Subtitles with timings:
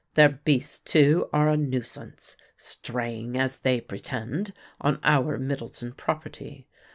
[0.15, 6.65] Their beasts too are a nuisance, straying, as they pretend, on our Middleton property.